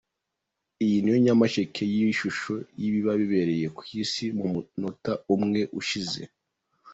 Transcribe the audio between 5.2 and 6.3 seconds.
umwe ushize.